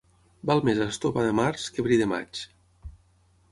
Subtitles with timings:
[0.51, 2.43] Val més estopa de març que bri de maig.